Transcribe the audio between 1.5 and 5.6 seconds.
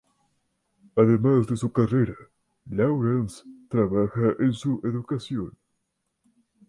su carrera, Lawrence trabaja en su educación.